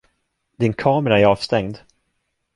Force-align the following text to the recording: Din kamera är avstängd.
Din 0.59 0.73
kamera 0.73 1.19
är 1.19 1.25
avstängd. 1.25 1.77